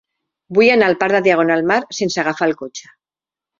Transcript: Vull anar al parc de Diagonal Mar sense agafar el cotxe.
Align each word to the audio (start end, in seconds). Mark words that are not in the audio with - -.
Vull 0.57 0.71
anar 0.75 0.87
al 0.91 0.97
parc 1.03 1.17
de 1.17 1.21
Diagonal 1.27 1.63
Mar 1.73 1.79
sense 2.01 2.25
agafar 2.25 2.51
el 2.53 2.59
cotxe. 2.65 2.91